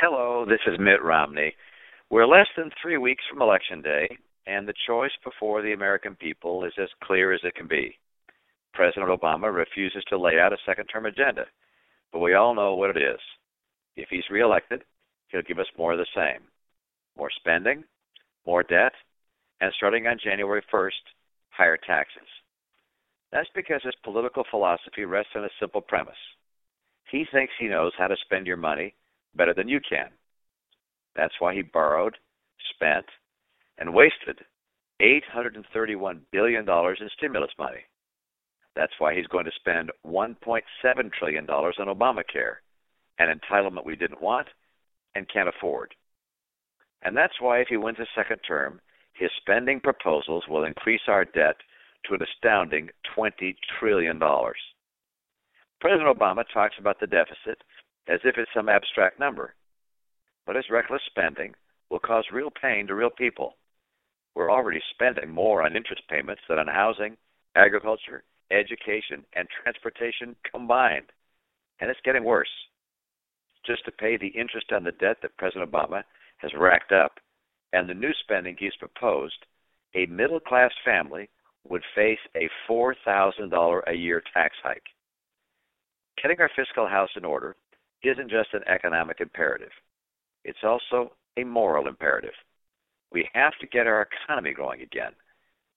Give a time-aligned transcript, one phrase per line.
[0.00, 1.52] Hello, this is Mitt Romney.
[2.08, 4.06] We're less than three weeks from Election Day,
[4.46, 7.98] and the choice before the American people is as clear as it can be.
[8.72, 11.46] President Obama refuses to lay out a second term agenda,
[12.12, 13.18] but we all know what it is.
[13.96, 14.84] If he's reelected,
[15.32, 16.46] he'll give us more of the same
[17.16, 17.82] more spending,
[18.46, 18.92] more debt,
[19.60, 21.02] and starting on January 1st,
[21.50, 22.28] higher taxes.
[23.32, 26.14] That's because his political philosophy rests on a simple premise.
[27.10, 28.94] He thinks he knows how to spend your money
[29.38, 30.08] better than you can.
[31.16, 32.16] That's why he borrowed,
[32.74, 33.06] spent,
[33.78, 34.40] and wasted
[35.00, 37.80] $831 billion in stimulus money.
[38.76, 42.56] That's why he's going to spend $1.7 trillion on Obamacare,
[43.18, 44.48] an entitlement we didn't want
[45.14, 45.94] and can't afford.
[47.02, 48.80] And that's why, if he wins a second term,
[49.14, 51.56] his spending proposals will increase our debt
[52.06, 54.20] to an astounding $20 trillion.
[55.80, 57.62] President Obama talks about the deficit
[58.08, 59.54] as if it's some abstract number.
[60.46, 61.54] But his reckless spending
[61.90, 63.56] will cause real pain to real people.
[64.34, 67.16] We're already spending more on interest payments than on housing,
[67.54, 71.06] agriculture, education, and transportation combined.
[71.80, 72.48] And it's getting worse.
[73.66, 76.02] Just to pay the interest on the debt that President Obama
[76.38, 77.18] has racked up
[77.72, 79.44] and the new spending he's proposed,
[79.94, 81.28] a middle class family
[81.68, 84.86] would face a $4,000 a year tax hike.
[86.22, 87.56] Getting our fiscal house in order
[88.02, 89.72] isn't just an economic imperative,
[90.44, 92.34] it's also a moral imperative.
[93.12, 95.12] We have to get our economy going again,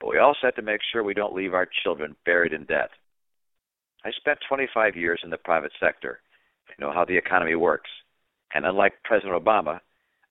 [0.00, 2.90] but we also have to make sure we don't leave our children buried in debt.
[4.04, 6.20] I spent 25 years in the private sector.
[6.68, 7.90] I know how the economy works.
[8.54, 9.80] And unlike President Obama,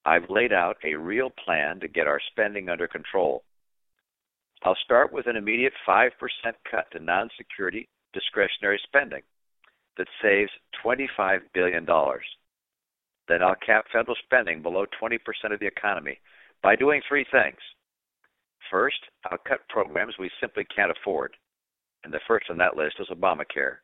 [0.06, 3.44] I've laid out a real plan to get our spending under control.
[4.64, 6.10] I'll start with an immediate 5%
[6.70, 9.22] cut to non security discretionary spending
[9.98, 10.52] that saves
[10.84, 11.86] $25 billion.
[13.28, 15.18] Then I'll cap federal spending below 20%
[15.52, 16.20] of the economy
[16.64, 17.58] by doing three things.
[18.72, 21.36] First, I'll cut programs we simply can't afford,
[22.04, 23.78] and the first on that list is Obamacare.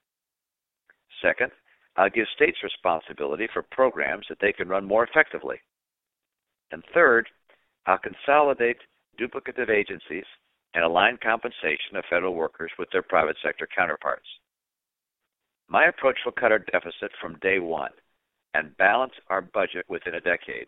[1.21, 1.51] Second,
[1.95, 5.57] I'll give states responsibility for programs that they can run more effectively.
[6.71, 7.29] And third,
[7.85, 8.77] I'll consolidate
[9.19, 10.25] duplicative agencies
[10.73, 14.27] and align compensation of federal workers with their private sector counterparts.
[15.73, 17.89] My approach will cut our deficit from day one
[18.53, 20.67] and balance our budget within a decade.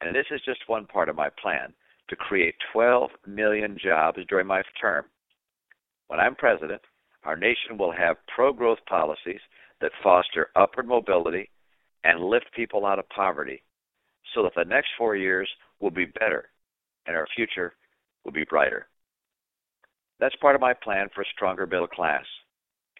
[0.00, 1.74] And this is just one part of my plan
[2.08, 5.06] to create 12 million jobs during my term.
[6.06, 6.82] When I'm president,
[7.24, 9.40] our nation will have pro growth policies
[9.80, 11.50] that foster upward mobility
[12.04, 13.64] and lift people out of poverty
[14.36, 15.48] so that the next four years
[15.80, 16.48] will be better
[17.06, 17.74] and our future
[18.24, 18.86] will be brighter.
[20.20, 22.24] That's part of my plan for a stronger middle class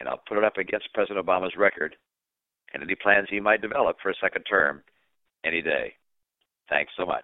[0.03, 1.95] and I'll put it up against President Obama's record
[2.73, 4.83] and any plans he might develop for a second term
[5.45, 5.93] any day.
[6.69, 7.23] Thanks so much.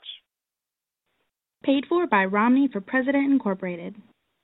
[1.62, 3.98] Paid for by Romney for President Incorporated.